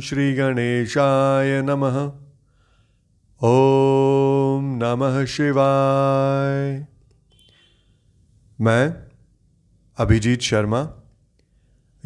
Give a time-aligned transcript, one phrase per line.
[0.00, 2.12] श्री गणेशाय नमः।
[3.48, 6.86] ओम नमः शिवाय।
[8.60, 8.96] मैं,
[9.98, 10.92] अभिजीत शर्मा,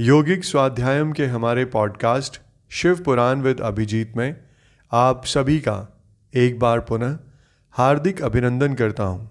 [0.00, 2.40] योगिक स्वाध्यायम के हमारे पॉडकास्ट
[2.70, 4.36] शिव पुराण विद अभिजीत में
[4.92, 6.02] आप सभी का
[6.34, 7.18] एक बार पुनः
[7.70, 9.30] हार्दिक अभिनंदन करता हूँ।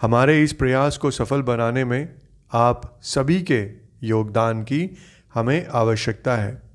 [0.00, 2.14] हमारे इस प्रयास को सफल बनाने में
[2.52, 3.70] आप सभी के
[4.02, 4.96] योगदान की
[5.34, 6.73] हमें आवश्यकता है।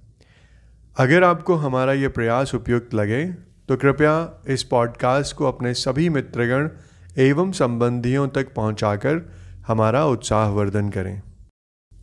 [0.98, 3.25] अगर आपको हमारा ये प्रयास उपयुक्त लगे
[3.68, 6.70] तो कृपया इस पॉडकास्ट को अपने सभी मित्रगण
[7.18, 9.32] एवं संबंधियों तक पहुंचाकर
[9.68, 11.21] हमारा उत्साहवर्धन करें।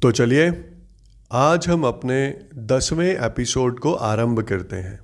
[0.03, 0.71] तो चलिए,
[1.33, 4.99] आज हम अपने दसवें एपिसोड को आरंभ करते हैं।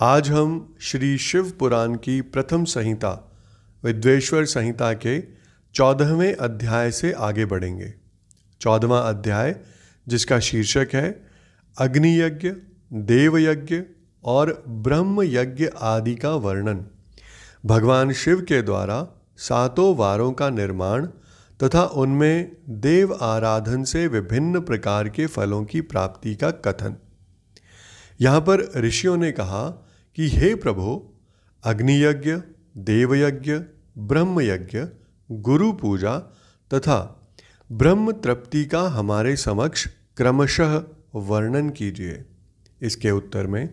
[0.00, 3.32] आज हम श्री शिव पुराण की प्रथम संहिता,
[3.84, 5.20] विद्वेश्वर संहिता के
[5.74, 7.94] चौदहवें अध्याय से आगे बढ़ेंगे।
[8.60, 9.56] चौदहवा अध्याय,
[10.08, 11.26] जिसका शीर्षक है
[11.78, 12.52] अग्नि यज्ञ
[12.92, 13.82] देवयज्ञ
[14.24, 16.84] और ब्रह्म यज्ञ आदि का वर्णन।
[17.66, 21.06] भगवान शिव के द्वारा सातों वारों का निर्माण
[21.62, 26.96] तथा उनमें देव आराधन से विभिन्न प्रकार के फलों की प्राप्ति का कथन।
[28.20, 29.68] यहाँ पर ऋषियों ने कहा
[30.16, 31.12] कि हे प्रभु,
[31.64, 32.36] अग्नियज्ञ,
[32.76, 33.52] देवयज्ञ
[33.98, 34.84] ब्रह्म यज्ञ
[35.30, 36.18] गुरु पूजा
[36.74, 37.26] तथा
[37.72, 40.82] ब्रह्म तृप्ति का हमारे समक्ष क्रमशः
[41.14, 42.24] वर्णन कीजिए।
[42.84, 43.70] इसके उत्तर में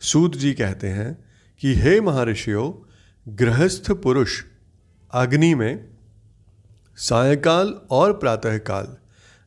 [0.00, 1.24] सूत जी कहते हैं
[1.60, 2.92] कि, हे महर्षियों,
[3.34, 4.42] गृहस्थ पुरुष,
[5.12, 5.88] अग्नि में
[6.96, 8.96] सायकाल और प्रातःकाल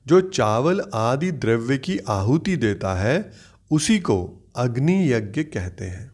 [0.08, 3.32] जो चावल आदि द्रव्य की आहुति देता है,
[3.72, 6.12] उसी को अग्नि यज्ञ कहते हैं।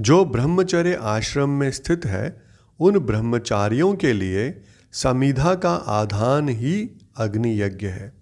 [0.00, 2.42] जो ब्रह्मचर्य आश्रम में स्थित है,
[2.80, 8.12] उन ब्रह्मचारियों के लिए समिधा का आधान ही अग्नि यज्ञ है।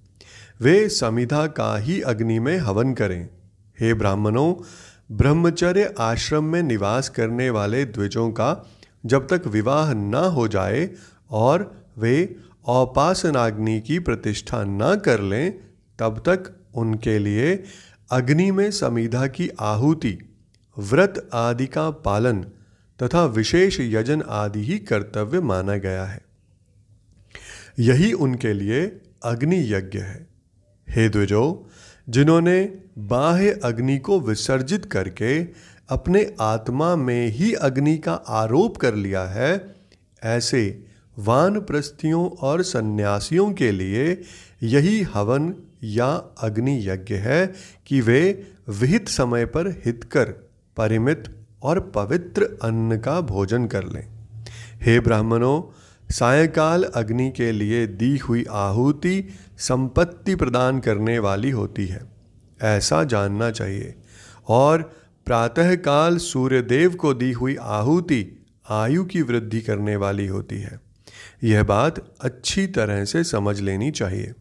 [0.60, 3.28] वे समिधा का ही अग्नि में हवन करें।
[3.80, 4.54] हे ब्राह्मणों,
[5.16, 8.70] ब्रह्मचर्य आश्रम में निवास करने वाले द्विजों का
[9.06, 10.90] जब तक विवाह न हो जाए
[11.30, 15.58] और वे औपासनाग्नि की प्रतिष्ठा न कर लें,
[15.98, 17.64] तब तक उनके लिए
[18.10, 20.18] अग्नि में समीधा की आहुति,
[20.78, 22.46] व्रत आदि का पालन
[23.02, 26.22] तथा विशेष यजन आदि ही कर्तव्य माना गया है।
[27.78, 30.26] यही उनके लिए अग्नि यज्ञ है।
[30.90, 31.66] हे द्विजो
[32.10, 35.42] जिन्होंने बाह्य अग्नि को विसर्जित करके
[35.88, 39.74] अपने आत्मा में ही अग्नि का आरोप कर लिया है,
[40.24, 40.84] ऐसे
[41.18, 44.22] वानप्रस्थियों और सन्यासियों के लिए
[44.62, 45.54] यही हवन
[45.84, 46.06] या
[46.40, 47.46] अग्नि यज्ञ है
[47.86, 50.24] कि वे विहित समय पर हितकर,
[50.76, 51.24] परिमित
[51.62, 54.08] और पवित्र अन्न का भोजन कर लें।
[54.82, 55.62] हे ब्राह्मणों
[56.10, 59.28] सायकाल अग्नि के लिए दी हुई आहुति
[59.58, 62.00] संपत्ति प्रदान करने वाली होती है।
[62.62, 63.94] ऐसा जानना चाहिए।
[64.48, 64.82] और
[65.26, 70.80] प्रातःकाल सूर्यदेव को दी हुई आहुति आयु की वृद्धि करने वाली होती है।
[71.44, 74.32] यह बात अच्छी तरह से समझ लेनी चाहिए।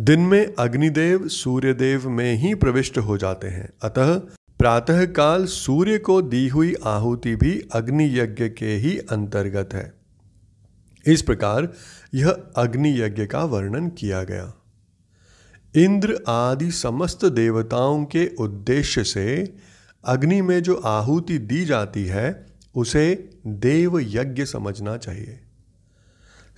[0.00, 4.14] दिन में अग्निदेव सूर्यदेव में ही प्रविष्ट हो जाते हैं। अतः
[4.58, 9.95] प्रातःकाल सूर्य को दी हुई आहुति भी अग्नि यज्ञ के ही अंतर्गत है।
[11.06, 11.72] इस प्रकार
[12.14, 14.54] यह अग्नि यज्ञ का वर्णन किया गया।
[15.76, 19.54] इंद्र आदि समस्त देवताओं के उद्देश्य से
[20.04, 25.40] अग्नि में जो आहुति दी जाती है, उसे देव यज्ञ समझना चाहिए।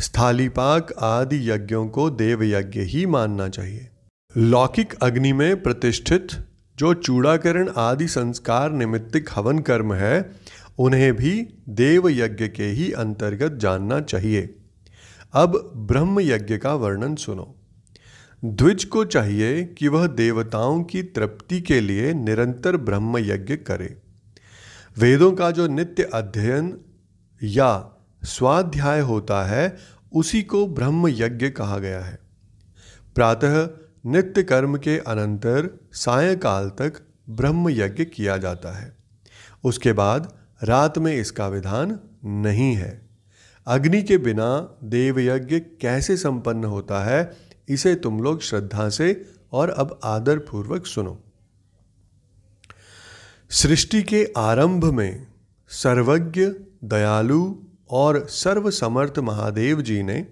[0.01, 3.89] स्थालीपाक आदि यज्ञों को देव यज्ञ ही मानना चाहिए।
[4.37, 6.29] लौकिक अग्नि में प्रतिष्ठित
[6.77, 10.33] जो चूड़ाकरण आदि संस्कार निमित्तिक हवन कर्म है
[10.79, 14.55] उन्हें भी देव यज्ञ के ही अंतर्गत जानना चाहिए।
[15.33, 17.55] अब ब्रह्म यज्ञ का वर्णन सुनो।
[18.45, 24.03] द्विज को चाहिए कि वह देवताओं की तृप्ति के लिए निरंतर ब्रह्म यज्ञ करे।
[24.99, 26.81] वेदों का जो नित्य अध्ययन
[27.43, 27.93] या
[28.25, 29.77] स्वाध्याय होता है,
[30.13, 32.19] उसी को ब्रह्म यज्ञ कहा गया है।
[33.15, 33.71] प्रातः
[34.07, 36.93] नित्य कर्म के अनंतर सायकाल तक
[37.31, 38.97] ब्रह्म यज्ञ किया जाता है।
[39.65, 43.09] उसके बाद रात में इसका विधान नहीं है।
[43.67, 47.37] अग्नि के बिना देवयज्ञ कैसे संपन्न होता है,
[47.69, 51.25] इसे तुम लोग श्रद्धा से और अब आदर पूर्वक सुनो।
[53.51, 55.27] सृष्टि के आरंभ में
[55.69, 56.47] सर्वज्ञ,
[56.85, 57.55] दयालु
[57.91, 60.27] और सर्वसमर्थ महादेव जी ने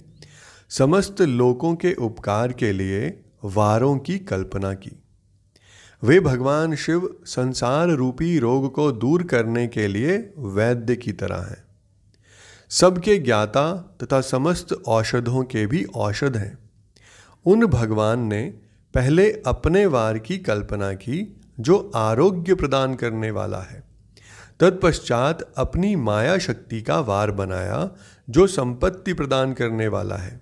[0.68, 5.02] समस्त लोकों के उपकार के लिए वारों की कल्पना की।
[6.04, 11.64] वे भगवान शिव संसार रूपी रोग को दूर करने के लिए वैद्य की तरह हैं।
[12.68, 16.58] सबके ज्ञाता तथा समस्त औषधों के भी औषध हैं।
[17.46, 18.54] उन भगवान ने
[18.94, 23.84] पहले अपने वार की कल्पना की, जो आरोग्य प्रदान करने वाला है।
[24.60, 27.90] तत्पश्चात अपनी माया शक्ति का वार बनाया,
[28.30, 30.40] जो संपत्ति प्रदान करने वाला है।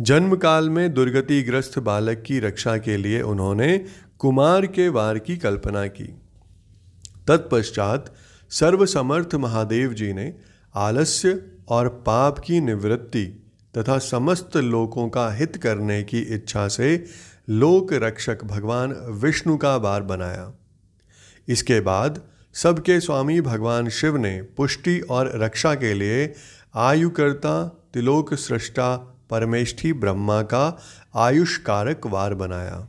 [0.00, 3.84] जन्म काल में दुर्गतिग्रस्त बालक की रक्षा के लिए उन्होंने
[4.20, 6.04] कुमार के वार की कल्पना की।
[7.28, 8.14] तत्पश्चात
[8.50, 10.34] सर्वसमर्थ महादेव जी ने
[10.74, 13.24] आलस्य और पाप की निवृत्ति
[13.78, 17.04] तथा समस्त लोकों का हित करने की इच्छा से
[17.48, 20.52] लोक रक्षक भगवान विष्णु का बार बनाया।
[21.48, 22.22] इसके बाद
[22.54, 26.34] सबके स्वामी भगवान शिव ने पुष्टि और रक्षा के लिए
[26.74, 28.96] आयुकर्ता तिलोक सृष्टा
[29.30, 30.78] परमेष्ठी ब्रह्मा का
[31.14, 32.88] आयुष कारक वार बनाया।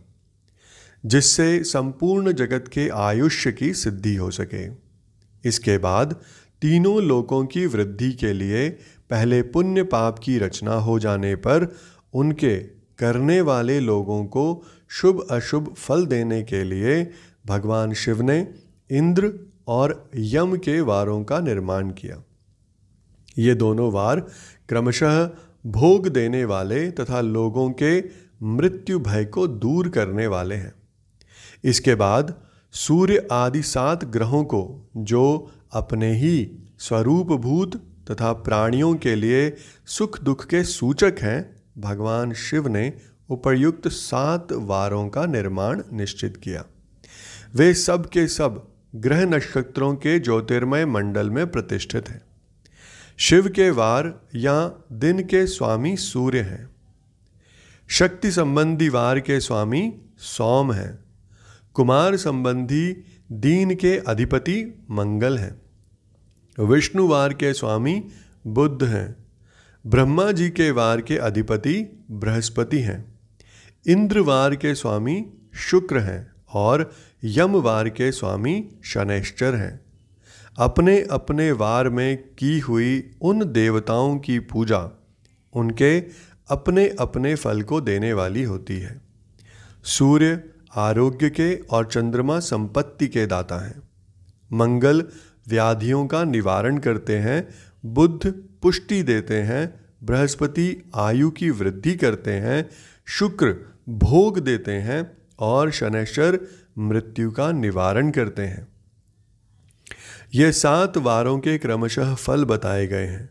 [1.06, 4.68] जिससे संपूर्ण जगत के आयुष्य की सिद्धि हो सके।
[5.50, 6.14] इसके बाद
[6.62, 8.70] तीनों लोकों की वृद्धि के लिए
[9.10, 11.76] पहले पुण्य पाप की रचना हो जाने पर
[12.14, 12.58] उनके
[13.00, 17.12] करने वाले लोगों को शुभ अशुभ फल देने के लिए
[17.46, 18.54] भगवान शिव ने
[18.92, 19.34] इंद्र
[19.68, 22.24] और यम के वारों का निर्माण किया।
[23.38, 24.20] ये दोनों वार
[24.70, 25.30] क्रमशः
[25.66, 28.04] भोग देने वाले तथा लोगों के
[28.44, 30.79] मृत्यु भय को दूर करने वाले हैं।
[31.64, 32.36] इसके बाद
[32.72, 37.76] सूर्य आदि सात ग्रहों को, जो अपने ही स्वरूपभूत
[38.12, 42.94] तथा प्राणियों के लिए सुख दुख के सूचक हैं, भगवान शिव ने
[43.30, 46.66] उपर्युक्त सात वारों का निर्माण निश्चित किया।
[47.56, 52.22] वे सब के सब ग्रह नक्षत्रों के ज्योतिर्मय मंडल में प्रतिष्ठित हैं।
[53.18, 56.70] शिव के वार या दिन के स्वामी सूर्य हैं।
[57.88, 61.09] शक्ति संबंधी वार के स्वामी सोम हैं।
[61.74, 65.62] कुमार संबंधी दीन के अधिपति मंगल हैं।
[66.66, 68.04] विष्णुवार के स्वामी
[68.48, 69.16] बुद्ध हैं।
[69.88, 73.20] ब्रह्मा जी के वार के अधिपति बृहस्पति हैं।
[73.88, 75.26] इंद्रवार के स्वामी
[75.56, 76.94] शुक्र हैं और
[77.24, 79.80] यमवार के स्वामी शनैश्चर हैं।
[80.58, 84.90] अपने अपने वार में की हुई उन देवताओं की पूजा
[85.54, 86.00] उनके
[86.50, 89.02] अपने अपने फल को देने वाली होती है।
[89.84, 90.44] सूर्य
[90.76, 93.82] आरोग्य के और चंद्रमा संपत्ति के दाता हैं।
[94.54, 95.04] मंगल
[95.48, 97.48] व्याधियों का निवारण करते हैं
[97.86, 98.32] बुद्ध
[98.62, 102.70] पुष्टि देते हैं, बृहस्पति आयु की वृद्धि करते हैं,
[103.06, 103.56] शुक्र
[103.90, 106.40] भोग देते हैं और शनैश्वर
[106.78, 108.68] मृत्यु का निवारण करते हैं।
[110.34, 113.30] ये सात वारों के क्रमशः फल बताए गए हैं,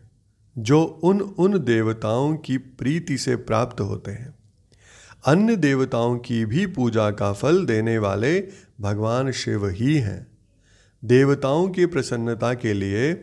[0.57, 4.38] जो उन उन देवताओं की प्रीति से प्राप्त होते हैं।
[5.25, 8.47] अन्य देवताओं की भी पूजा का फल देने वाले
[8.81, 10.27] भगवान शिव ही हैं।
[11.05, 13.13] देवताओं की प्रसन्नता के लिए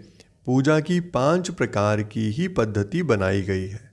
[0.47, 3.91] पूजा की पाँच प्रकार की ही पद्धति बनाई गई है।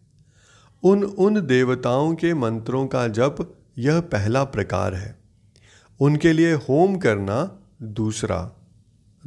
[0.84, 5.20] उन उन देवताओं के मंत्रों का जप यह पहला प्रकार है।
[6.00, 8.52] उनके लिए होम करना दूसरा,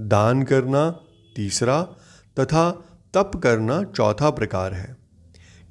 [0.01, 0.91] दान करना
[1.37, 1.83] तीसरा
[2.41, 2.71] तथा
[3.15, 4.97] तप करना चौथा प्रकार है।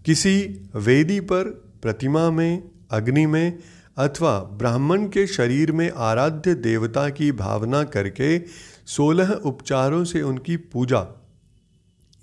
[0.05, 1.43] किसी वेदी पर
[1.81, 3.59] प्रतिमा में अग्नि में
[3.97, 8.39] अथवा ब्राह्मण के शरीर में आराध्य देवता की भावना करके
[8.85, 11.23] सोलह उपचारों से उनकी पूजा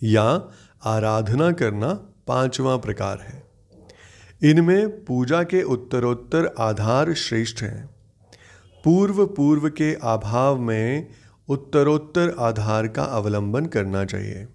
[0.03, 0.51] या
[0.85, 1.93] आराधना करना
[2.27, 3.43] पांचवा प्रकार है।
[4.51, 7.91] इनमें पूजा के उत्तरोत्तर आधार श्रेष्ठ हैं।
[8.85, 11.09] पूर्व पूर्व के अभाव में
[11.49, 14.49] उत्तरोत्तर आधार का अवलंबन करना चाहिए।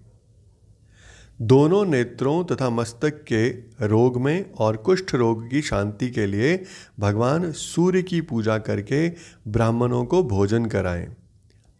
[1.40, 3.48] दोनों नेत्रों तथा मस्तक के
[3.86, 6.62] रोग में और कुष्ठ रोग की शांति के लिए
[7.00, 9.08] भगवान सूर्य की पूजा करके
[9.48, 11.06] ब्राह्मणों को भोजन कराएँ।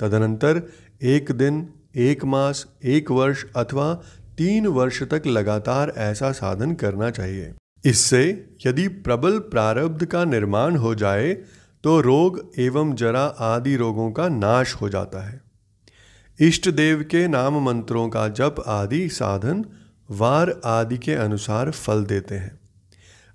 [0.01, 0.63] तदनंतर
[1.03, 3.93] एक दिन, एक मास, एक वर्ष अथवा
[4.39, 7.53] तीन वर्ष तक लगातार ऐसा साधन करना चाहिए।
[7.85, 8.23] इससे
[8.67, 11.33] यदि प्रबल प्रारब्ध का निर्माण हो जाए
[11.85, 15.41] तो रोग एवं जरा आदि रोगों का नाश हो जाता है।
[16.41, 19.65] इष्ट देव के नाम मंत्रों का जप आदि साधन
[20.11, 22.61] वार आदि के अनुसार फल देते हैं।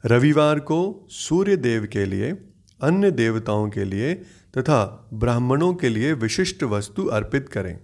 [0.06, 2.32] रविवार को सूर्य देव के लिए,
[2.82, 4.14] अन्य देवताओं के लिए
[4.58, 7.80] तथा ब्राह्मणों के लिए विशिष्ट वस्तु अर्पित करें।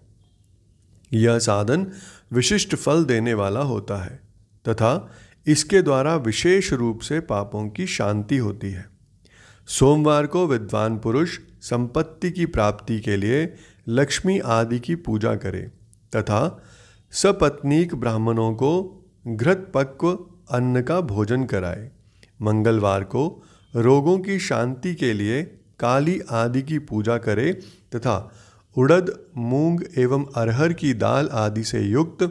[1.14, 1.88] यह साधन
[2.34, 4.20] विशिष्ट फल देने वाला होता है
[4.70, 5.12] तथा
[5.48, 8.86] इसके द्वारा विशेष रूप से पापों की शांति होती है।
[9.68, 13.54] सोमवार को विद्वान पुरुष संपत्ति की प्राप्ति के लिए
[13.90, 15.62] लक्ष्मी आदि की पूजा करे,
[16.16, 16.64] तथा
[17.12, 18.72] सपत्नीक ब्राह्मणों को
[19.28, 20.12] घृत पक्व
[20.52, 21.92] अन्न का भोजन कराए।
[22.42, 23.44] मंगलवार को
[23.76, 25.44] रोगों की शांति के लिए
[25.80, 27.54] काली आदि की पूजा करे,
[27.96, 28.32] तथा
[28.78, 32.24] उड़द, मूंग एवं अरहर की दाल आदि से युक्त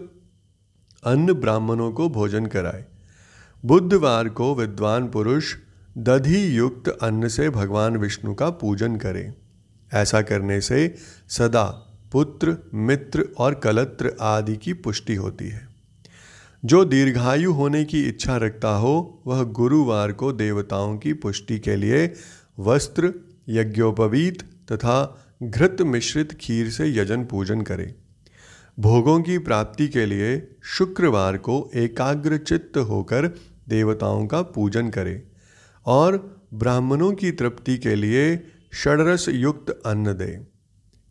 [1.05, 2.85] अन्न ब्राह्मणों को भोजन कराए।
[3.65, 5.55] बुधवार को विद्वान पुरुष
[5.99, 9.35] दधि युक्त अन्न से भगवान विष्णु का पूजन करें।
[9.95, 10.95] ऐसा करने से
[11.29, 15.69] सदा पुत्र, मित्र और कलत्र आदि की पुष्टि होती है।
[16.65, 22.15] जो दीर्घायु होने की इच्छा रखता हो, वह गुरुवार को देवताओं की पुष्टि के लिए
[22.59, 23.15] वस्त्र,
[23.49, 27.95] यज्ञोपवीत तथा घृत मिश्रित खीर से यजन पूजन करे।
[28.81, 33.27] भोगों की प्राप्ति के लिए शुक्रवार को एकाग्र चित्त होकर
[33.69, 35.23] देवताओं का पूजन करे
[35.87, 38.37] और ब्राह्मणों की तृप्ति के लिए
[38.75, 40.47] षडरस युक्त अन्न दे।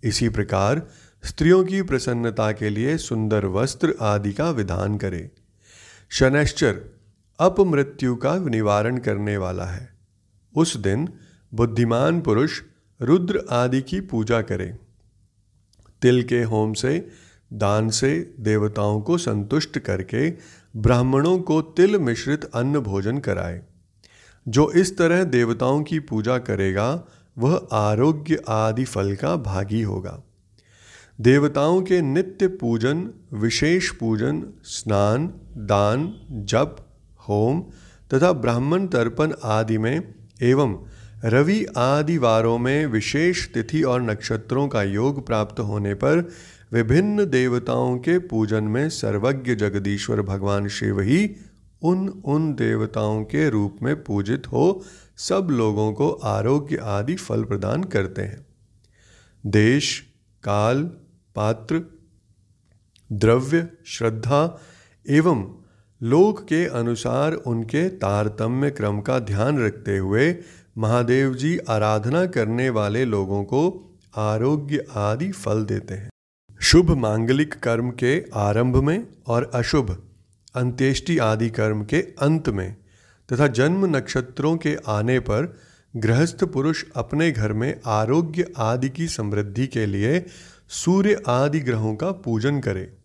[0.03, 0.87] इसी प्रकार
[1.23, 5.31] स्त्रियों की प्रसन्नता के लिए सुंदर वस्त्र आदि का विधान करे।
[6.09, 6.81] शनैश्चर
[7.39, 9.89] अपमृत्यु का निवारण करने वाला है।
[10.55, 11.09] उस दिन
[11.53, 12.61] बुद्धिमान पुरुष
[13.01, 14.77] रुद्र आदि की पूजा करे।
[16.01, 17.07] तिल के होम से,
[17.53, 20.31] दान से देवताओं को संतुष्ट करके
[20.75, 23.63] ब्राह्मणों को तिल मिश्रित अन्न भोजन कराए।
[24.47, 27.07] जो इस तरह देवताओं की पूजा करेगा
[27.39, 30.23] वह आरोग्य आदि फल का भागी होगा।
[31.21, 35.27] देवताओं के नित्य पूजन, विशेष पूजन, स्नान,
[35.57, 36.75] दान, जप,
[37.29, 37.61] होम
[38.13, 40.77] तथा ब्राह्मण तर्पण आदि में एवं
[41.25, 46.29] रवि आदि वारों में विशेष तिथि और नक्षत्रों का योग प्राप्त होने पर
[46.73, 51.35] विभिन्न देवताओं के पूजन में सर्वज्ञ जगदीश्वर भगवान शिव ही
[51.81, 54.81] उन उन देवताओं के रूप में पूजित हो
[55.17, 58.45] सब लोगों को आरोग्य आदि फल प्रदान करते हैं।
[59.45, 60.03] देश,
[60.43, 60.83] काल,
[61.35, 61.81] पात्र,
[63.11, 64.61] द्रव्य, श्रद्धा
[65.09, 65.55] एवं
[66.01, 70.35] लोक के अनुसार उनके तारतम्य क्रम का ध्यान रखते हुए
[70.77, 73.61] महादेव जी आराधना करने वाले लोगों को
[74.15, 76.09] आरोग्य आदि फल देते हैं।
[76.61, 80.03] शुभ मांगलिक कर्म के आरंभ में और अशुभ,
[80.55, 82.75] अंत्येष्टि आदि कर्म के अंत में
[83.33, 85.57] तथा जन्म नक्षत्रों के आने पर
[85.95, 90.25] गृहस्थ पुरुष अपने घर में आरोग्य आदि की समृद्धि के लिए
[90.67, 92.97] सूर्य आदि ग्रहों का पूजन करे।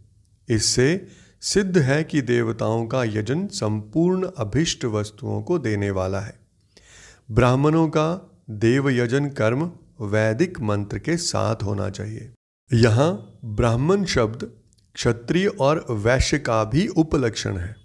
[0.49, 1.07] इससे
[1.41, 6.35] सिद्ध है कि देवताओं का यजन संपूर्ण अभिष्ट वस्तुओं को देने वाला है।
[7.31, 12.33] ब्राह्मणों का देव यजन कर्म वैदिक मंत्र के साथ होना चाहिए।
[12.71, 14.51] यहाँ ब्राह्मण शब्द
[14.95, 17.82] क्षत्रिय और वैश्य का भी उपलक्षण है।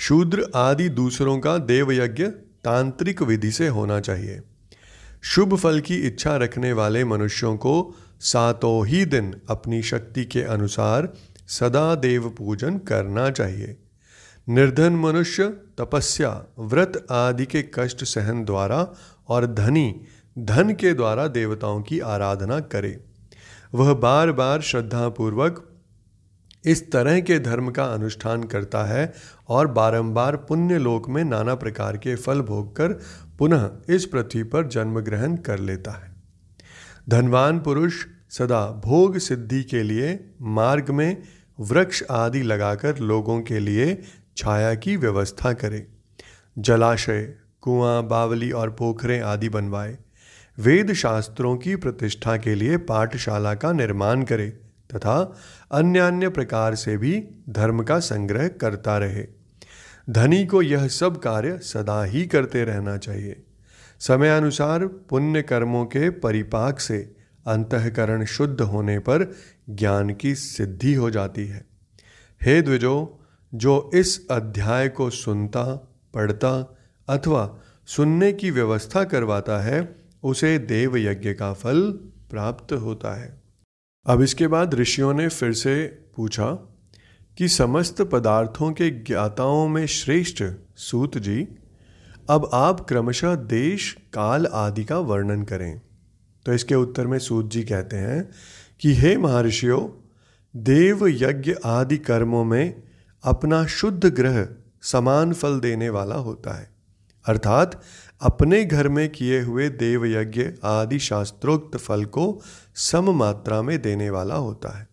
[0.00, 2.26] शूद्र आदि दूसरों का देवयज्ञ
[2.64, 4.40] तांत्रिक विधि से होना चाहिए।
[5.22, 11.12] शुभ फल की इच्छा रखने वाले मनुष्यों को सातों ही दिन अपनी शक्ति के अनुसार
[11.48, 13.76] सदा देव पूजन करना चाहिए।
[14.48, 18.94] निर्धन मनुष्य, तपस्या, व्रत आदि के कष्ट सहन द्वारा
[19.28, 20.00] और धनी,
[20.38, 23.04] धन के द्वारा देवताओं की आराधना करे।
[23.74, 25.69] वह बार बार श्रद्धापूर्वक
[26.64, 29.12] इस तरह के धर्म का अनुष्ठान करता है
[29.48, 32.92] और बारंबार पुण्य लोक में नाना प्रकार के फल भोग कर
[33.38, 36.14] पुनः इस पृथ्वी पर जन्म ग्रहण कर लेता है।
[37.08, 41.22] धनवान पुरुष सदा भोग सिद्धि के लिए मार्ग में
[41.60, 44.02] वृक्ष आदि लगाकर लोगों के लिए
[44.36, 45.86] छाया की व्यवस्था करे,
[46.58, 49.98] जलाशय, कुआँ, बावली और पोखरें आदि बनवाए
[50.58, 54.60] वेद शास्त्रों की प्रतिष्ठा के लिए पाठशाला का निर्माण करे
[54.94, 55.36] तथा
[55.72, 59.26] अन्य अन्य प्रकार से भी धर्म का संग्रह करता रहे।
[60.10, 63.42] धनी को यह सब कार्य सदा ही करते रहना चाहिए।
[64.00, 67.16] समयानुसार पुण्य कर्मों के परिपाक से
[67.46, 69.34] अंतकरण शुद्ध होने पर
[69.70, 71.66] ज्ञान की सिद्धि हो जाती है।
[72.42, 73.20] हे द्विजो,
[73.54, 76.78] जो इस अध्याय को सुनता, पढ़ता
[77.08, 81.92] अथवा सुनने की व्यवस्था करवाता है, उसे देव यज्ञ का फल
[82.30, 83.39] प्राप्त होता है।
[84.06, 86.52] अब इसके बाद ऋषियों ने फिर से पूछा
[87.38, 90.44] कि समस्त पदार्थों के ज्ञाताओं में श्रेष्ठ
[90.76, 91.48] सूत जी,
[92.30, 95.80] अब आप क्रमशः देश, काल आदि का वर्णन करें।
[96.46, 98.30] तो इसके उत्तर में सूत जी कहते हैं
[98.80, 100.10] कि, हे महर्षियों,
[100.56, 102.82] देव यज्ञ आदि कर्मों में
[103.24, 104.48] अपना शुद्ध ग्रह
[104.82, 106.70] समान फल देने वाला होता है।
[107.26, 107.82] अर्थात
[108.22, 112.40] अपने घर में किए हुए देव यज्ञ आदि शास्त्रोक्त फल को
[112.74, 114.88] सम मात्रा में देने वाला होता है।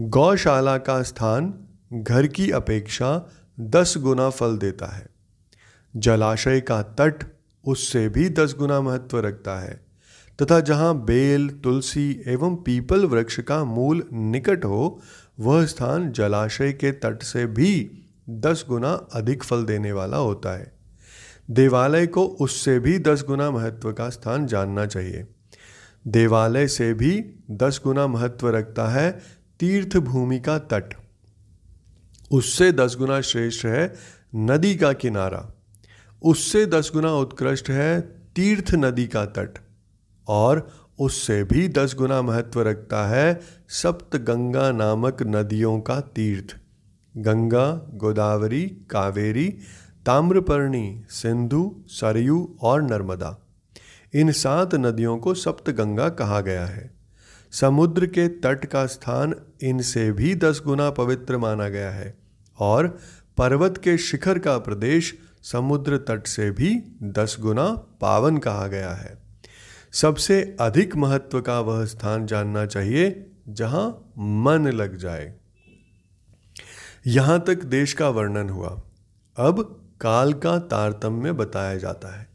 [0.00, 1.54] गौशाला का स्थान,
[1.92, 5.06] घर की अपेक्षा दस गुना फल देता है।
[5.96, 7.24] जलाशय का तट
[7.64, 9.84] उससे भी दस गुना महत्व रखता है,
[10.42, 15.00] तथा जहाँ बेल, तुलसी एवं पीपल वृक्ष का मूल निकट हो,
[15.40, 17.90] वह स्थान जलाशय के तट से भी
[18.30, 20.81] दस गुना अधिक फल देने वाला होता है।
[21.50, 25.26] देवालय को उससे भी दस गुना महत्व का स्थान जानना चाहिए।
[26.06, 29.22] देवालय से भी दस गुना महत्व रखता है
[29.60, 30.94] तीर्थ भूमि का तट।
[32.30, 33.94] उससे दस गुना श्रेष्ठ है
[34.34, 35.50] नदी का किनारा।
[36.22, 38.00] उससे दस गुना उत्कृष्ट है
[38.36, 39.58] तीर्थ नदी का तट।
[40.28, 46.56] और उससे भी दस गुना महत्व रखता है सप्त गंगा नामक नदियों का तीर्थ।
[47.16, 49.58] गंगा, गोदावरी, कावेरी
[50.06, 53.38] ताम्रपर्णी, सिंधु, सरयू और नर्मदा।
[54.14, 56.94] इन सात नदियों को सप्त गंगा कहा गया है।
[57.52, 62.18] समुद्र के तट का स्थान इनसे भी दस गुना पवित्र माना गया है
[62.58, 62.98] और
[63.36, 67.68] पर्वत के शिखर का प्रदेश समुद्र तट से भी दस गुना
[68.00, 69.22] पावन कहा गया है।
[69.92, 75.34] सबसे अधिक महत्व का वह स्थान जानना चाहिए जहाँ मन लग जाए।
[77.06, 78.82] यहाँ तक देश का वर्णन हुआ।
[79.36, 82.28] अब काल का तारतम्य बताया जाता है।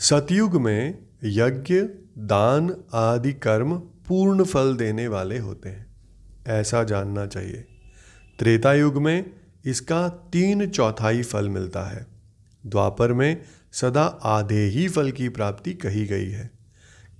[0.00, 1.74] सतयुग में यज्ञ,
[2.18, 5.86] दान आदि कर्म पूर्ण फल देने वाले होते हैं।
[6.46, 7.64] ऐसा जानना चाहिए।
[8.38, 9.30] त्रेता युग में
[9.64, 12.06] इसका तीन चौथाई फल मिलता है।
[12.66, 13.42] द्वापर में
[13.72, 16.50] सदा आधे ही फल की प्राप्ति कही गई है।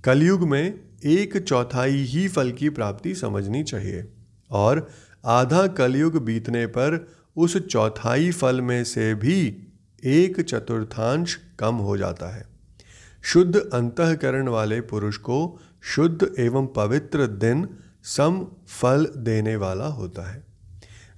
[0.03, 4.13] कलयुग में एक चौथाई ही फल की प्राप्ति समझनी चाहिए।
[4.51, 4.89] और
[5.25, 9.67] आधा कलयुग बीतने पर उस चौथाई फल में से भी
[10.03, 12.45] एक चतुर्थांश कम हो जाता है।
[13.21, 17.69] शुद्ध अंतकरण वाले पुरुष को शुद्ध एवं पवित्र दिन
[18.03, 20.43] सम फल देने वाला होता है।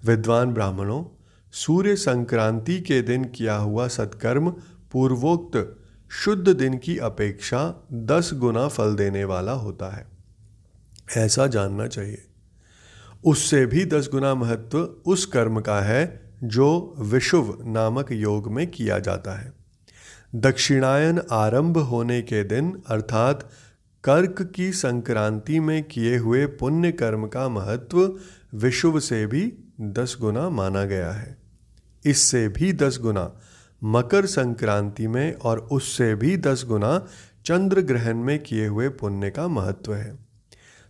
[0.06, 4.50] विद्वान ब्राह्मणों, सूर्य संक्रांति के दिन किया हुआ सत्कर्म
[4.92, 5.76] पूर्वोक्त
[6.12, 10.08] शुद्ध दिन की अपेक्षा दस गुना फल देने वाला होता है।
[11.18, 12.26] ऐसा जानना चाहिए।
[13.26, 19.00] उससे भी दस गुना महत्व उस कर्म का है जो विशुभ नामक योग में किया
[19.00, 19.54] जाता है।
[20.36, 23.50] दक्षिणायन आरंभ होने के दिन, अर्थात
[24.04, 28.20] कर्क की संक्रांति में किए हुए पुण्य कर्म का महत्व
[28.54, 31.38] विशुभ से भी दस गुना माना गया है।
[32.06, 33.40] इससे भी दस गुना
[33.84, 37.08] मकर संक्रांति में और उससे भी दस गुना
[37.46, 40.29] चंद्र ग्रहण में किए हुए पुण्य का महत्व है।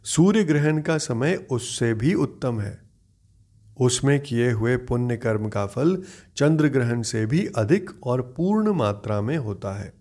[0.03, 2.81] सूर्य ग्रहण का समय उससे भी उत्तम है।
[3.79, 6.03] उसमें किए हुए पुण्य कर्म का फल
[6.37, 9.93] चंद्र ग्रहण से भी अधिक और पूर्ण मात्रा में होता है।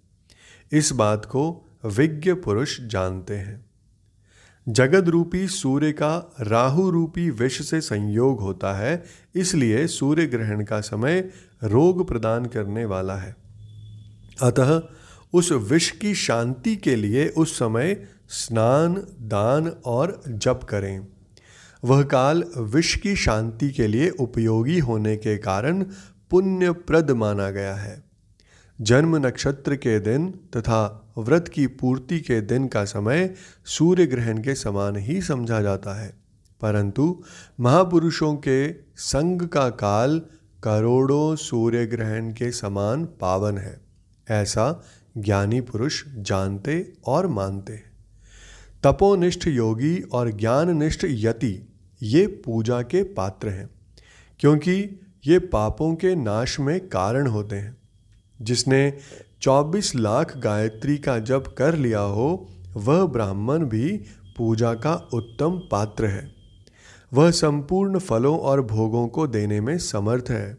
[0.73, 3.67] इस बात को विज्ञ पुरुष जानते हैं।
[4.69, 10.81] जगद रूपी सूर्य का राहु रूपी विष से संयोग होता है, इसलिए सूर्य ग्रहण का
[10.81, 11.31] समय
[11.65, 13.37] रोग प्रदान करने वाला है।
[14.43, 14.83] अतः
[15.33, 21.07] उस विष की शांति के लिए उस समय स्नान, दान और जप करें।
[21.85, 25.83] वह काल विश्व की शांति के लिए उपयोगी होने के कारण
[26.31, 28.03] पुण्यप्रद माना गया है।
[28.81, 34.55] जन्म नक्षत्र के दिन तथा व्रत की पूर्ति के दिन का समय सूर्य ग्रहण के
[34.55, 36.17] समान ही समझा जाता है।
[36.61, 37.23] परंतु
[37.61, 40.23] महापुरुषों के संग का काल
[40.62, 43.81] करोड़ों सूर्य ग्रहण के समान पावन है।
[44.31, 44.85] ऐसा
[45.19, 47.88] ज्ञानी पुरुष जानते और मानते हैं।
[48.83, 51.69] तपोनिष्ठ योगी और ज्ञाननिष्ठ यति
[52.03, 53.71] ये पूजा के पात्र हैं,
[54.41, 57.77] क्योंकि ये पापों के नाश में कारण होते हैं।
[58.43, 58.99] जिसने
[59.41, 64.01] 24 लाख गायत्री का जप कर लिया हो, वह ब्राह्मण भी
[64.37, 66.35] पूजा का उत्तम पात्र है।
[67.12, 70.59] वह संपूर्ण फलों और भोगों को देने में समर्थ है।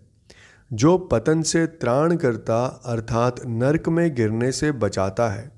[0.73, 5.51] जो पतन से त्राण करता, अर्थात नरक में गिरने से बचाता है,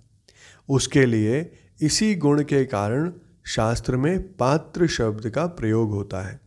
[0.70, 3.12] उसके लिए इसी गुण के कारण
[3.46, 6.40] शास्त्र में पात्र शब्द का प्रयोग होता है।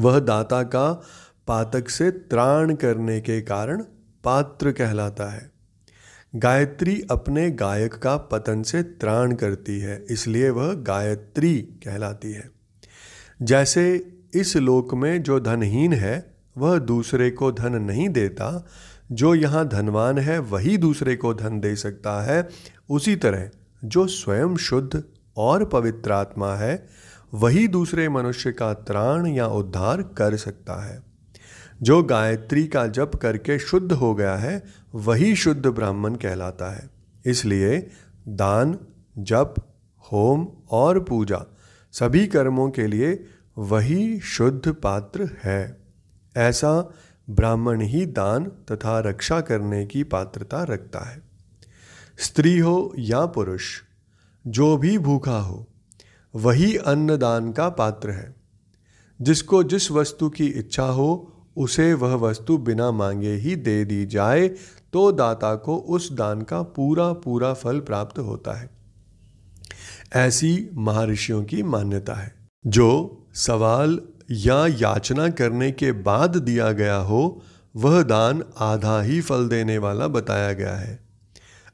[0.00, 1.02] वह दाता का
[1.46, 3.82] पातक से त्राण करने के कारण
[4.24, 5.50] पात्र कहलाता है।
[6.36, 12.50] गायत्री अपने गायक का पतन से त्राण करती है, इसलिए वह गायत्री कहलाती है।
[13.42, 18.66] जैसे इस लोक में जो धनहीन है, वह दूसरे को धन नहीं देता,
[19.12, 22.48] जो यहाँ धनवान है वही दूसरे को धन दे सकता है,
[22.90, 23.50] उसी तरह
[23.84, 25.04] जो स्वयं शुद्ध
[25.36, 26.88] और पवित्र आत्मा है,
[27.34, 31.02] वही दूसरे मनुष्य का त्राण या उद्धार कर सकता है।
[31.82, 34.64] जो गायत्री का जप करके शुद्ध हो गया है,
[34.94, 36.90] वही शुद्ध ब्राह्मण कहलाता है।
[37.26, 37.90] इसलिए
[38.28, 38.78] दान,
[39.18, 39.54] जप,
[40.12, 41.44] होम और पूजा
[41.92, 43.24] सभी कर्मों के लिए
[43.58, 45.76] वही शुद्ध पात्र है।
[46.36, 46.94] ऐसा
[47.30, 51.29] ब्राह्मण ही दान तथा रक्षा करने की पात्रता रखता है।
[52.20, 53.62] स्त्री हो या पुरुष,
[54.46, 55.66] जो भी भूखा हो,
[56.34, 58.34] वही अन्नदान का पात्र है।
[59.22, 64.48] जिसको जिस वस्तु की इच्छा हो, उसे वह वस्तु बिना मांगे ही दे दी जाए
[64.92, 68.70] तो दाता को उस दान का पूरा पूरा फल प्राप्त होता है।
[70.14, 72.34] ऐसी महर्षियों की मान्यता है।
[72.66, 77.42] जो सवाल या याचना करने के बाद दिया गया हो,
[77.76, 81.09] वह दान आधा ही फल देने वाला बताया गया है।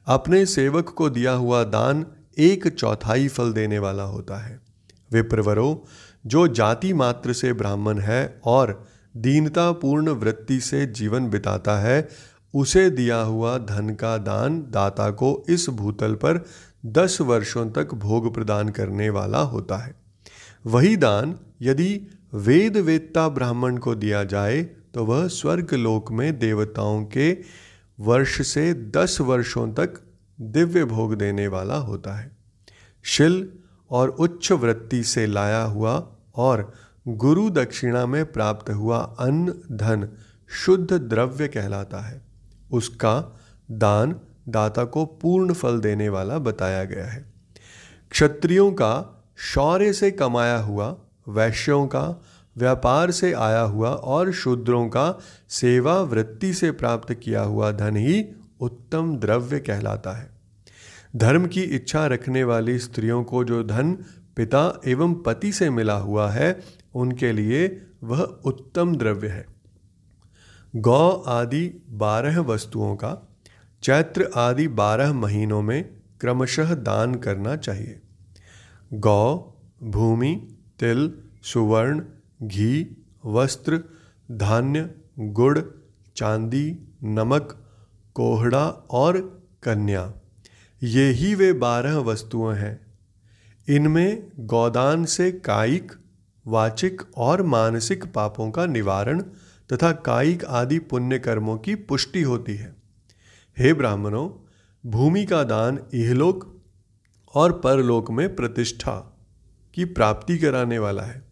[0.07, 2.05] अपने सेवक को दिया हुआ दान
[2.37, 4.59] एक चौथाई फल देने वाला होता है।
[5.11, 5.85] विप्रवरो,
[6.25, 12.07] जो जाति मात्र से ब्राह्मण है और दीनतापूर्ण वृत्ति से जीवन बिताता है,
[12.53, 16.45] उसे दिया हुआ धन का दान दाता को इस भूतल पर
[16.85, 19.95] दस वर्षों तक भोग प्रदान करने वाला होता है।
[20.65, 24.61] वही दान यदि वेद वेदता ब्राह्मण को दिया जाए
[24.93, 27.31] तो वह स्वर्ग लोक में देवताओं के
[27.99, 30.03] वर्ष से दस वर्षों तक
[30.41, 32.37] दिव्य भोग देने वाला होता है।
[33.03, 33.49] शिल
[33.91, 36.73] और उच्च वृत्ति से लाया हुआ और
[37.07, 40.09] गुरु दक्षिणा में प्राप्त हुआ अन्न, धन,
[40.49, 42.21] शुद्ध द्रव्य कहलाता है।
[42.71, 43.39] उसका
[43.71, 47.33] दान दाता को पूर्ण फल देने वाला बताया गया है।
[48.11, 52.23] क्षत्रियों का शौर्य से कमाया हुआ, वैश्यों का
[52.57, 58.25] व्यापार से आया हुआ और शूद्रों का सेवा वृत्ति से प्राप्त किया हुआ धन ही
[58.61, 60.29] उत्तम द्रव्य कहलाता है।
[61.15, 63.93] धर्म की इच्छा रखने वाली स्त्रियों को जो धन
[64.35, 66.59] पिता एवं पति से मिला हुआ है,
[66.95, 69.45] उनके लिए वह उत्तम द्रव्य है।
[70.75, 73.35] गौ आदि बारह वस्तुओं का,
[73.83, 75.89] चैत्र आदि बारह महीनों में
[76.21, 77.99] क्रमशः दान करना चाहिए।
[78.93, 82.01] गौ, भूमि, तिल, सुवर्ण
[82.43, 83.83] घी, वस्त्र,
[84.31, 85.59] धान्य, गुड़,
[86.15, 87.65] चांदी, नमक,
[88.13, 90.13] कोहड़ा और कन्या।
[90.83, 92.87] ये ही वे बारह वस्तुएँ हैं।
[93.69, 95.91] इनमें गोदान से कायिक,
[96.47, 99.21] वाचिक और मानसिक पापों का निवारण
[99.73, 102.75] तथा कायिक आदि पुण्य कर्मों की पुष्टि होती है।
[103.57, 104.29] हे ब्राह्मणों,
[104.91, 106.61] भूमि का दान इहलोक
[107.33, 109.17] और परलोक में प्रतिष्ठा
[109.73, 111.26] की प्राप्ति कराने वाला है।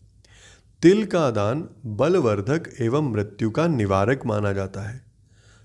[0.85, 5.01] तिल का दान बलवर्धक एवं मृत्यु का निवारक माना जाता है।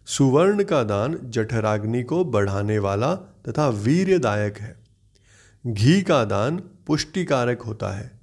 [0.07, 4.77] सुवर्ण का दान जठराग्नि को बढ़ाने वाला तथा वीर्यदायक है।
[5.67, 8.21] घी का दान पुष्टिकारक होता है।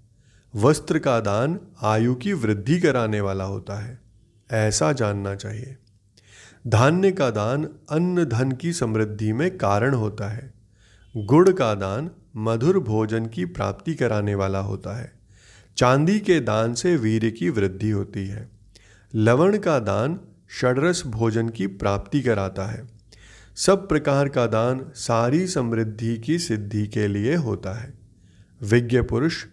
[0.56, 4.00] वस्त्र का दान आयु की वृद्धि कराने वाला होता है।
[4.52, 5.78] ऐसा जानना चाहिए।
[6.68, 10.54] धान्य का दान अन्न धन की समृद्धि में कारण होता है।
[11.18, 15.17] गुड़ का दान मधुर भोजन की प्राप्ति कराने वाला होता है।
[15.78, 18.50] चांदी के दान से वीर की वृद्धि होती है।
[19.16, 20.20] लवण का दान
[20.60, 22.88] षडरस भोजन की प्राप्ति कराता है।
[23.56, 27.94] सब प्रकार का दान सारी समृद्धि की सिद्धि के लिए होता है।
[28.62, 29.46] विज्ञ पुरुष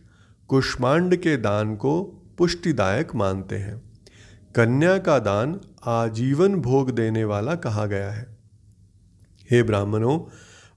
[0.48, 2.02] कुष्मांड के दान को
[2.38, 3.82] पुष्टिदायक मानते हैं।
[4.54, 8.36] कन्या का दान आजीवन भोग देने वाला कहा गया है।
[9.50, 10.20] हे ब्राह्मणों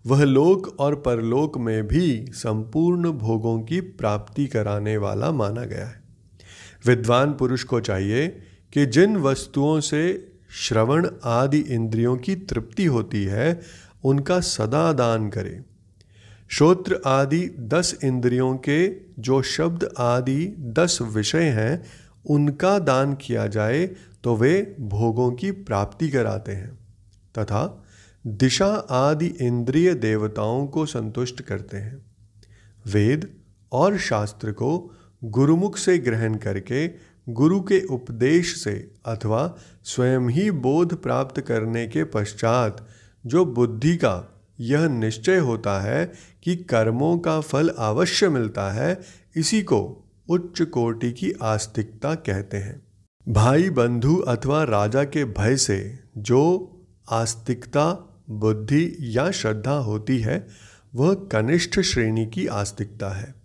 [0.08, 6.02] वह लोक और परलोक में भी संपूर्ण भोगों की प्राप्ति कराने वाला माना गया है।
[6.86, 8.28] विद्वान पुरुष को चाहिए
[8.74, 13.62] कि जिन वस्तुओं से श्रवण आदि इंद्रियों की तृप्ति होती है,
[14.04, 15.62] उनका सदा दान करे।
[16.50, 21.84] श्रोत्र आदि दस इंद्रियों के जो शब्द आदि दस विषय हैं,
[22.26, 23.90] उनका दान किया जाए
[24.24, 26.76] तो वे भोगों की प्राप्ति कराते हैं।
[27.40, 27.84] तथा
[28.28, 32.06] दिशा आदि इंद्रिय देवताओं को संतुष्ट करते हैं।
[32.86, 33.38] वेद
[33.72, 36.88] और शास्त्र को गुरुमुख से ग्रहण करके
[37.30, 42.88] गुरु के उपदेश से अथवा स्वयं ही बोध प्राप्त करने के पश्चात
[43.26, 46.14] जो बुद्धि का यह निश्चय होता है
[46.44, 49.02] कि कर्मों का फल अवश्य मिलता है,
[49.36, 52.88] इसी को उच्च कोटि की आस्तिकता कहते हैं।
[53.30, 56.74] भाई बंधु अथवा राजा के भय से जो
[57.12, 60.48] आस्तिकता बुद्धि या श्रद्धा होती है,
[60.96, 63.36] वह कनिष्ठ श्रेणी की आस्तिकता है।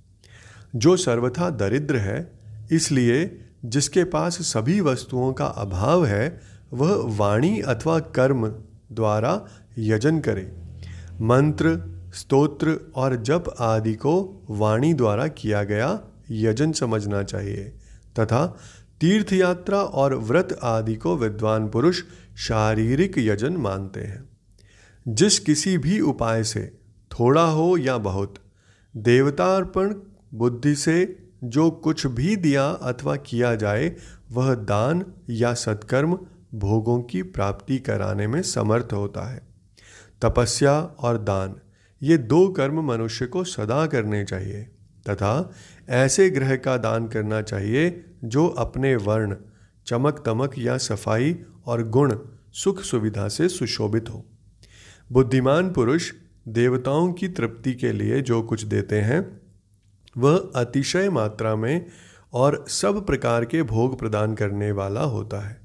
[0.77, 2.33] जो सर्वथा दरिद्र है,
[2.73, 6.41] इसलिए जिसके पास सभी वस्तुओं का अभाव है,
[6.73, 8.47] वह वाणी अथवा कर्म
[8.93, 9.47] द्वारा
[9.79, 10.53] यजन करे।
[11.21, 11.81] मंत्र,
[12.15, 17.65] स्तोत्र और जप आदि को वाणी द्वारा किया गया यजन समझना चाहिए,
[18.21, 18.59] तथा
[19.01, 22.03] तीर्थ यात्रा और व्रत आदि को विद्वान पुरुष
[22.37, 24.32] शारीरिक यजन मानते हैं।
[25.09, 26.79] जिस किसी भी उपाय से,
[27.11, 28.35] थोड़ा हो या बहुत,
[28.97, 29.95] देवतार्पण
[30.35, 33.97] बुद्धि से जो कुछ भी दिया अथवा किया जाए,
[34.33, 36.19] वह दान या सत्कर्म
[36.55, 39.43] भोगों की प्राप्ति कराने में समर्थ होता है।
[40.23, 41.55] तपस्या और दान,
[42.03, 44.63] ये दो कर्म मनुष्य को सदा करने चाहिए,
[45.11, 45.53] तथा
[45.89, 49.37] ऐसे ग्रह का दान करना चाहिए जो अपने वर्ण
[49.87, 52.17] चमक तमक या सफ़ाई और गुण
[52.53, 54.27] सुख सुविधा से सुशोभित हो।
[55.13, 56.13] बुद्धिमान पुरुष
[56.49, 59.41] देवताओं की तृप्ति के लिए जो कुछ देते हैं,
[60.19, 61.87] वह अतिशय मात्रा में
[62.33, 65.61] और सब प्रकार के भोग प्रदान करने वाला होता है।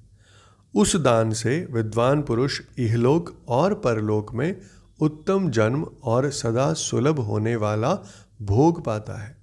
[0.75, 4.61] उस दान से विद्वान पुरुष इहलोक और परलोक में
[5.01, 7.95] उत्तम जन्म और सदा सुलभ होने वाला
[8.41, 9.37] भोग पाता है।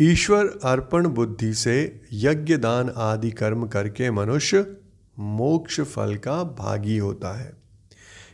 [0.00, 4.76] ईश्वर अर्पण बुद्धि से यज्ञ दान आदि कर्म करके मनुष्य
[5.18, 7.61] मोक्ष फल का भागी होता है।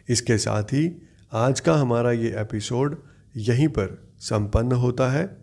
[0.08, 3.02] इसके साथ ही आज का हमारा ये एपिसोड
[3.36, 5.36] यहीं पर संपन्न होता है।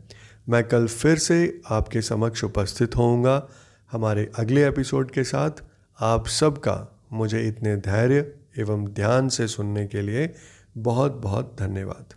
[0.50, 3.48] मैं कल फिर से आपके समक्ष उपस्थित होऊँगा
[3.92, 5.52] हमारे अगले एपिसोड के साथ।
[6.00, 10.34] आप सबका मुझे इतने धैर्य एवं ध्यान से सुनने के लिए
[10.78, 12.14] बहुत बहुत धन्यवाद।